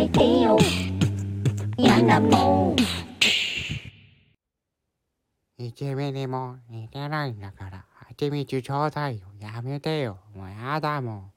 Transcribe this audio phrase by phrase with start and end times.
[0.00, 0.58] めてよ。
[1.76, 2.76] 嫌だもん。
[5.58, 7.84] イケメンにも似てないんだから
[8.62, 10.18] ちょうだいよやめてよ。
[10.34, 11.32] もうやだもん。